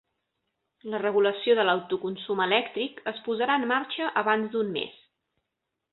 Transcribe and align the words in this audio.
La 0.93 1.01
regulació 1.03 1.57
de 1.59 1.65
l'autoconsum 1.67 2.43
elèctric 2.47 3.05
es 3.13 3.23
posarà 3.29 3.61
en 3.61 3.69
marxa 3.75 4.11
abans 4.23 4.53
d'un 4.57 4.77
mes 4.79 5.01